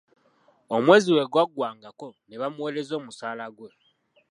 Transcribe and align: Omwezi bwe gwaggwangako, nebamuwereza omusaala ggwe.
Omwezi 0.75 1.09
bwe 1.11 1.29
gwaggwangako, 1.31 2.07
nebamuwereza 2.29 2.93
omusaala 2.99 3.45
ggwe. 3.51 3.69